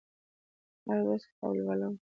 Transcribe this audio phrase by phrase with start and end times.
[0.87, 1.89] هره ورځ کتاب لولم